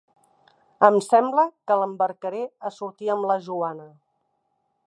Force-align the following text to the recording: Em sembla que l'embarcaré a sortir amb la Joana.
Em 0.87 0.97
sembla 1.07 1.43
que 1.71 1.77
l'embarcaré 1.83 2.41
a 2.71 2.75
sortir 2.81 3.15
amb 3.17 3.31
la 3.33 3.37
Joana. 3.49 3.91